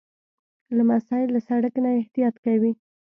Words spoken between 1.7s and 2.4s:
نه احتیاط